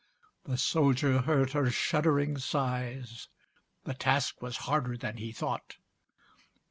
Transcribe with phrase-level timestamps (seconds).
[0.45, 3.27] The soldier heard her shuddering sighs.
[3.83, 5.75] The task was harder than he thought.